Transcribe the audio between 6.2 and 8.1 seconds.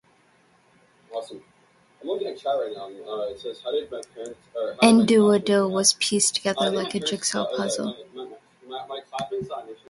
together "like a jigsaw puzzle".